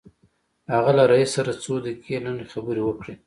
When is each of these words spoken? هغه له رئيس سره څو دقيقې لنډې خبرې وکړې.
هغه 0.73 0.91
له 0.97 1.03
رئيس 1.11 1.29
سره 1.37 1.51
څو 1.63 1.73
دقيقې 1.85 2.17
لنډې 2.25 2.45
خبرې 2.53 2.81
وکړې. 2.85 3.13